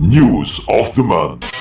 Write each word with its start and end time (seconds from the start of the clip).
News 0.00 0.56
of 0.72 0.88
the 0.96 1.04
Month. 1.04 1.52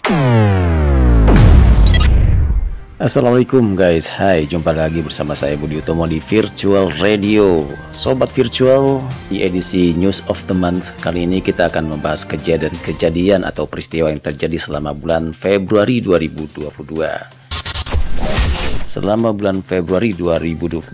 Assalamualaikum 2.96 3.76
guys, 3.76 4.08
hai 4.08 4.48
jumpa 4.48 4.72
lagi 4.72 5.04
bersama 5.04 5.36
saya 5.36 5.60
Budi 5.60 5.84
Utomo 5.84 6.08
di 6.08 6.24
Virtual 6.24 6.96
Radio. 7.04 7.68
Sobat 7.92 8.32
Virtual, 8.32 9.04
di 9.28 9.44
edisi 9.44 9.92
News 10.00 10.24
of 10.32 10.40
the 10.48 10.56
Month 10.56 10.96
Kali 11.04 11.28
ini 11.28 11.44
kita 11.44 11.68
akan 11.68 11.92
membahas 11.92 12.24
kejadian-kejadian 12.24 13.44
atau 13.44 13.68
peristiwa 13.68 14.08
yang 14.08 14.24
terjadi 14.24 14.56
selama 14.56 14.96
bulan 14.96 15.36
Februari 15.36 16.00
2022 16.00 16.72
Selama 18.88 19.36
bulan 19.36 19.60
Februari 19.60 20.16
2022, 20.16 20.88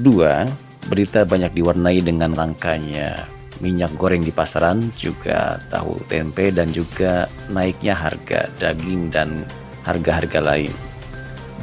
berita 0.89 1.21
banyak 1.21 1.54
diwarnai 1.54 2.01
dengan 2.01 2.33
langkanya 2.33 3.36
minyak 3.63 3.93
goreng 3.95 4.23
di 4.23 4.33
pasaran, 4.33 4.91
juga 4.97 5.61
tahu 5.73 6.01
tempe 6.09 6.49
dan 6.53 6.69
juga 6.73 7.25
naiknya 7.51 7.97
harga 7.97 8.49
daging 8.61 9.09
dan 9.13 9.43
harga-harga 9.87 10.43
lain 10.43 10.73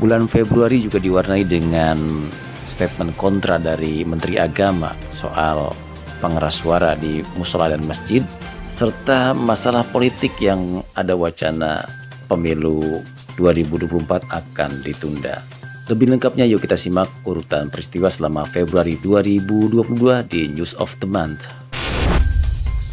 Bulan 0.03 0.27
Februari 0.27 0.83
juga 0.83 0.99
diwarnai 0.99 1.47
dengan 1.47 2.27
statement 2.75 3.15
kontra 3.15 3.63
dari 3.63 4.03
Menteri 4.03 4.43
Agama 4.43 4.91
soal 5.15 5.71
pengeras 6.19 6.59
suara 6.59 6.99
di 6.99 7.23
musola 7.39 7.71
dan 7.71 7.87
masjid 7.87 8.23
serta 8.75 9.31
masalah 9.39 9.87
politik 9.95 10.35
yang 10.43 10.83
ada 10.99 11.15
wacana 11.15 11.87
pemilu 12.27 13.07
2024 13.39 14.27
akan 14.27 14.71
ditunda. 14.83 15.39
Lebih 15.87 16.17
lengkapnya 16.17 16.49
yuk 16.49 16.67
kita 16.67 16.75
simak 16.75 17.07
urutan 17.23 17.71
peristiwa 17.71 18.11
selama 18.11 18.43
Februari 18.51 18.99
2022 18.99 20.27
di 20.27 20.51
News 20.51 20.75
of 20.83 20.91
the 20.99 21.07
Month. 21.07 21.64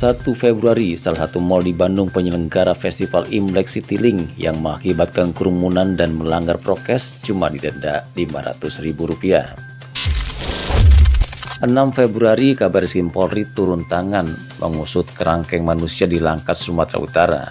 1 0.02 0.26
Februari, 0.34 0.98
salah 0.98 1.30
satu 1.30 1.38
mal 1.38 1.62
di 1.62 1.78
Bandung 1.78 2.10
penyelenggara 2.10 2.74
festival 2.74 3.22
Imlek 3.30 3.70
Citylink 3.70 4.34
yang 4.34 4.58
mengakibatkan 4.58 5.30
kerumunan 5.30 5.94
dan 5.94 6.18
melanggar 6.18 6.58
prokes 6.58 7.22
cuma 7.22 7.54
didenda 7.54 8.10
Rp500.000. 8.18 8.98
6 11.62 11.70
Februari, 11.94 12.58
kabar 12.58 12.82
Eskrim 12.82 13.14
Polri 13.14 13.46
turun 13.54 13.86
tangan 13.86 14.26
mengusut 14.58 15.06
kerangkeng 15.14 15.62
manusia 15.62 16.10
di 16.10 16.18
Langkat, 16.18 16.58
Sumatera 16.58 16.98
Utara. 16.98 17.44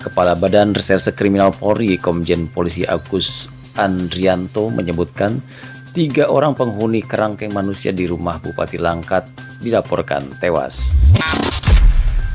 Kepala 0.00 0.32
Badan 0.32 0.72
Reserse 0.72 1.12
Kriminal 1.12 1.52
Polri, 1.52 2.00
Komjen 2.00 2.48
Polisi 2.48 2.88
Agus 2.88 3.52
Andrianto 3.76 4.72
menyebutkan 4.72 5.44
tiga 5.92 6.32
orang 6.32 6.56
penghuni 6.56 7.04
kerangkeng 7.04 7.52
manusia 7.52 7.92
di 7.92 8.08
rumah 8.08 8.40
Bupati 8.40 8.80
Langkat 8.80 9.28
dilaporkan 9.60 10.24
tewas. 10.40 10.96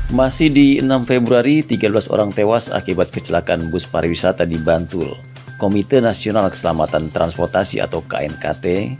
Masih 0.06 0.54
di 0.54 0.78
6 0.78 1.02
Februari, 1.02 1.66
13 1.66 2.06
orang 2.14 2.30
tewas 2.30 2.70
akibat 2.70 3.10
kecelakaan 3.10 3.74
bus 3.74 3.90
pariwisata 3.90 4.46
di 4.46 4.54
Bantul. 4.54 5.18
Komite 5.58 5.98
Nasional 5.98 6.46
Keselamatan 6.46 7.10
Transportasi 7.10 7.82
atau 7.82 8.06
KNKT 8.06 8.94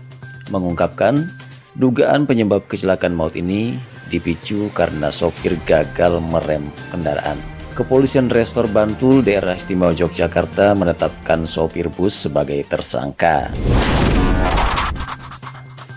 mengungkapkan 0.51 1.31
dugaan 1.79 2.27
penyebab 2.27 2.67
kecelakaan 2.67 3.15
maut 3.15 3.39
ini 3.39 3.79
dipicu 4.11 4.67
karena 4.75 5.15
sopir 5.15 5.55
gagal 5.63 6.19
merem 6.19 6.67
kendaraan. 6.91 7.39
Kepolisian 7.79 8.27
Restor 8.27 8.67
Bantul 8.67 9.23
Daerah 9.23 9.55
Istimewa 9.55 9.95
Yogyakarta 9.95 10.75
menetapkan 10.75 11.47
sopir 11.47 11.87
bus 11.87 12.19
sebagai 12.27 12.67
tersangka. 12.67 13.55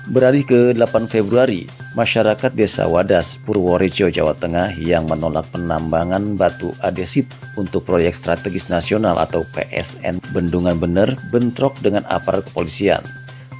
Beralih 0.06 0.46
ke 0.46 0.78
8 0.78 1.10
Februari, 1.10 1.79
masyarakat 2.00 2.56
Desa 2.56 2.88
Wadas, 2.88 3.36
Purworejo, 3.44 4.08
Jawa 4.08 4.32
Tengah 4.40 4.72
yang 4.80 5.04
menolak 5.12 5.52
penambangan 5.52 6.40
batu 6.40 6.72
adesit 6.80 7.28
untuk 7.60 7.84
proyek 7.84 8.16
strategis 8.16 8.72
nasional 8.72 9.20
atau 9.20 9.44
PSN 9.52 10.24
Bendungan 10.32 10.80
Bener 10.80 11.20
bentrok 11.28 11.76
dengan 11.84 12.08
aparat 12.08 12.48
kepolisian. 12.48 13.04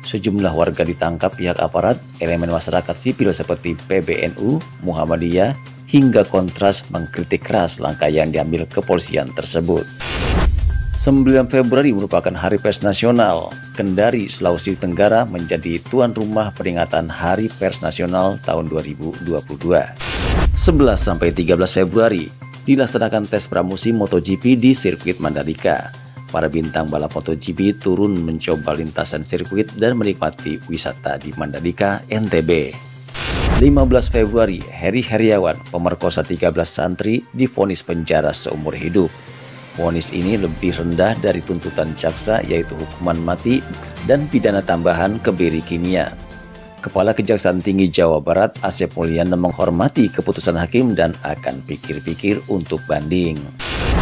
Sejumlah 0.08 0.56
warga 0.56 0.88
ditangkap 0.88 1.36
pihak 1.36 1.60
aparat, 1.60 2.00
elemen 2.24 2.48
masyarakat 2.50 2.96
sipil 2.96 3.36
seperti 3.36 3.76
PBNU, 3.76 4.64
Muhammadiyah, 4.88 5.54
hingga 5.92 6.24
kontras 6.24 6.88
mengkritik 6.96 7.44
keras 7.44 7.84
langkah 7.84 8.08
yang 8.08 8.32
diambil 8.32 8.64
kepolisian 8.72 9.36
tersebut. 9.36 9.84
9 11.00 11.48
Februari 11.48 11.96
merupakan 11.96 12.36
Hari 12.36 12.60
Pers 12.60 12.84
Nasional. 12.84 13.56
Kendari, 13.72 14.28
Sulawesi 14.28 14.76
Tenggara 14.76 15.24
menjadi 15.24 15.80
tuan 15.88 16.12
rumah 16.12 16.52
peringatan 16.52 17.08
Hari 17.08 17.48
Pers 17.56 17.80
Nasional 17.80 18.36
tahun 18.44 18.68
2022. 18.68 19.24
11 19.24 20.60
sampai 21.00 21.32
13 21.32 21.56
Februari 21.72 22.28
dilaksanakan 22.68 23.32
tes 23.32 23.48
pramusim 23.48 23.96
MotoGP 23.96 24.60
di 24.60 24.76
sirkuit 24.76 25.24
Mandalika. 25.24 25.88
Para 26.36 26.52
bintang 26.52 26.92
balap 26.92 27.16
MotoGP 27.16 27.80
turun 27.80 28.20
mencoba 28.20 28.76
lintasan 28.76 29.24
sirkuit 29.24 29.72
dan 29.80 29.96
menikmati 29.96 30.60
wisata 30.68 31.16
di 31.16 31.32
Mandalika, 31.40 32.04
NTB. 32.12 32.76
15 33.64 34.12
Februari, 34.12 34.60
Heri 34.68 35.00
Heriawan, 35.00 35.64
pemerkosa 35.72 36.28
13 36.28 36.52
santri, 36.68 37.24
difonis 37.32 37.88
penjara 37.88 38.36
seumur 38.36 38.76
hidup. 38.76 39.08
Vonis 39.80 40.12
ini 40.12 40.36
lebih 40.36 40.76
rendah 40.76 41.16
dari 41.24 41.40
tuntutan 41.40 41.96
jaksa 41.96 42.44
yaitu 42.44 42.76
hukuman 42.76 43.16
mati 43.24 43.64
dan 44.04 44.28
pidana 44.28 44.60
tambahan 44.60 45.24
kebiri 45.24 45.64
kimia. 45.64 46.12
Kepala 46.84 47.16
Kejaksaan 47.16 47.64
Tinggi 47.64 47.88
Jawa 47.88 48.20
Barat 48.20 48.56
Asep 48.60 48.92
Mulyana 49.00 49.40
menghormati 49.40 50.12
keputusan 50.12 50.60
hakim 50.60 50.96
dan 50.96 51.16
akan 51.24 51.64
pikir-pikir 51.64 52.44
untuk 52.52 52.84
banding. 52.92 53.40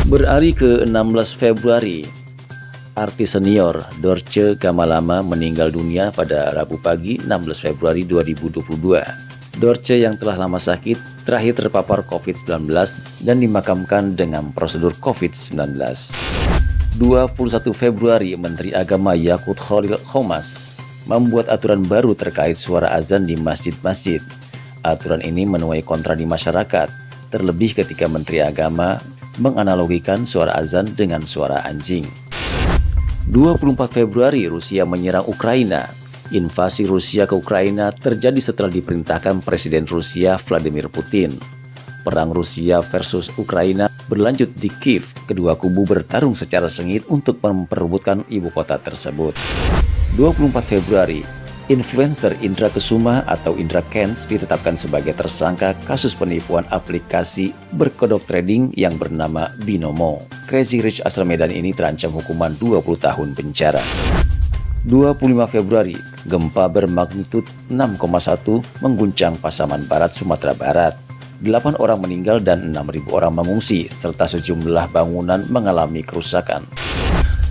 Beralih 0.10 0.54
ke 0.54 0.72
16 0.86 0.94
Februari, 1.38 2.06
artis 2.98 3.38
senior 3.38 3.82
Dorce 4.02 4.58
Gamalama 4.58 5.26
meninggal 5.26 5.70
dunia 5.70 6.10
pada 6.10 6.54
Rabu 6.54 6.82
pagi 6.82 7.22
16 7.22 7.66
Februari 7.66 8.06
2022. 8.06 9.27
Dorce 9.57 9.97
yang 9.97 10.22
telah 10.22 10.38
lama 10.38 10.62
sakit 10.62 11.25
terakhir 11.25 11.57
terpapar 11.57 12.06
COVID-19 12.06 12.69
dan 13.25 13.41
dimakamkan 13.41 14.13
dengan 14.13 14.53
prosedur 14.53 14.94
COVID-19. 15.01 15.81
21 17.01 17.73
Februari, 17.73 18.38
Menteri 18.38 18.78
Agama 18.78 19.18
Yakut 19.18 19.57
Khalil 19.57 19.97
Khomas 20.06 20.78
membuat 21.09 21.50
aturan 21.50 21.81
baru 21.81 22.13
terkait 22.13 22.53
suara 22.53 22.94
azan 22.94 23.25
di 23.25 23.34
masjid-masjid. 23.34 24.22
Aturan 24.85 25.25
ini 25.25 25.50
menuai 25.50 25.81
kontra 25.81 26.13
di 26.13 26.29
masyarakat, 26.29 26.94
terlebih 27.34 27.81
ketika 27.81 28.06
Menteri 28.06 28.45
Agama 28.45 29.01
menganalogikan 29.41 30.22
suara 30.22 30.53
azan 30.53 30.94
dengan 30.94 31.25
suara 31.25 31.66
anjing. 31.66 32.06
24 33.34 33.74
Februari, 33.89 34.45
Rusia 34.45 34.85
menyerang 34.85 35.25
Ukraina 35.25 35.89
Invasi 36.36 36.84
Rusia 36.84 37.24
ke 37.24 37.40
Ukraina 37.40 37.96
terjadi 37.96 38.44
setelah 38.44 38.68
diperintahkan 38.68 39.40
Presiden 39.48 39.88
Rusia 39.88 40.36
Vladimir 40.36 40.92
Putin. 40.92 41.40
Perang 42.04 42.36
Rusia 42.36 42.84
versus 42.84 43.32
Ukraina 43.40 43.88
berlanjut 44.12 44.52
di 44.56 44.68
Kiev. 44.68 45.08
Kedua 45.24 45.56
kubu 45.56 45.88
bertarung 45.88 46.36
secara 46.36 46.68
sengit 46.68 47.08
untuk 47.08 47.40
memperebutkan 47.40 48.28
ibu 48.28 48.52
kota 48.52 48.76
tersebut. 48.80 49.36
24 50.20 50.52
Februari, 50.68 51.24
influencer 51.72 52.36
Indra 52.44 52.72
Kesuma 52.72 53.24
atau 53.28 53.56
Indra 53.60 53.84
Kens 53.92 54.28
ditetapkan 54.28 54.80
sebagai 54.80 55.16
tersangka 55.16 55.76
kasus 55.88 56.16
penipuan 56.16 56.68
aplikasi 56.72 57.56
berkodok 57.76 58.24
trading 58.28 58.72
yang 58.76 58.96
bernama 58.96 59.52
Binomo. 59.64 60.24
Crazy 60.48 60.80
Rich 60.80 61.04
asal 61.04 61.28
Medan 61.28 61.52
ini 61.52 61.76
terancam 61.76 62.12
hukuman 62.12 62.56
20 62.60 62.84
tahun 63.00 63.32
penjara. 63.36 63.84
25 64.88 65.20
Februari, 65.52 66.00
gempa 66.28 66.68
bermagnitud 66.68 67.48
6,1 67.72 68.84
mengguncang 68.84 69.40
Pasaman 69.40 69.88
Barat, 69.88 70.12
Sumatera 70.14 70.54
Barat. 70.54 70.94
8 71.42 71.80
orang 71.80 72.04
meninggal 72.04 72.44
dan 72.44 72.76
6.000 72.76 73.08
orang 73.14 73.34
mengungsi, 73.34 73.88
serta 73.90 74.28
sejumlah 74.28 74.92
bangunan 74.92 75.48
mengalami 75.48 76.04
kerusakan. 76.04 76.68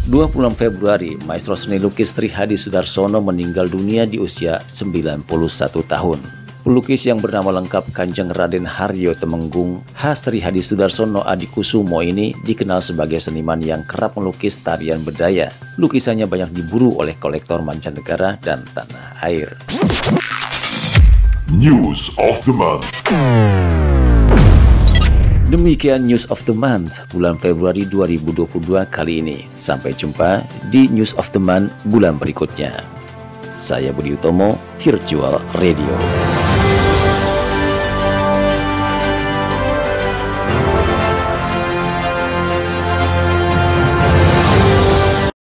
26 0.07 0.55
Februari, 0.55 1.19
maestro 1.27 1.59
seni 1.59 1.83
lukis 1.83 2.15
Sri 2.15 2.31
Hadi 2.31 2.55
Sudarsono 2.55 3.19
meninggal 3.19 3.67
dunia 3.67 4.07
di 4.07 4.23
usia 4.23 4.63
91 4.71 5.27
tahun. 5.83 6.46
Pelukis 6.67 7.07
yang 7.07 7.23
bernama 7.23 7.63
lengkap 7.63 7.95
Kanjeng 7.95 8.35
Raden 8.35 8.67
Haryo 8.67 9.15
Temenggung 9.15 9.87
Hasri 9.95 10.43
Hadi 10.43 10.59
Sudarsono 10.59 11.23
Adikusumo 11.23 12.03
ini 12.03 12.35
dikenal 12.43 12.83
sebagai 12.83 13.23
seniman 13.23 13.63
yang 13.63 13.87
kerap 13.87 14.19
melukis 14.19 14.59
tarian 14.67 14.99
bedaya. 15.07 15.55
Lukisannya 15.79 16.27
banyak 16.27 16.51
diburu 16.51 16.99
oleh 16.99 17.15
kolektor 17.23 17.63
mancanegara 17.63 18.43
dan 18.43 18.67
tanah 18.75 19.15
air. 19.23 19.55
News 21.55 22.11
of 22.19 22.43
the 22.43 22.51
Month 22.51 23.07
Demikian 25.55 26.11
News 26.11 26.27
of 26.35 26.43
the 26.51 26.57
Month 26.59 26.99
bulan 27.15 27.39
Februari 27.39 27.87
2022 27.87 28.43
kali 28.91 29.23
ini. 29.23 29.47
Sampai 29.55 29.95
jumpa 29.95 30.43
di 30.75 30.91
News 30.91 31.15
of 31.15 31.31
the 31.31 31.39
Month 31.39 31.71
bulan 31.87 32.19
berikutnya. 32.19 32.83
Saya 33.63 33.95
Budi 33.95 34.19
Utomo, 34.19 34.59
Virtual 34.83 35.39
Radio. 35.63 36.26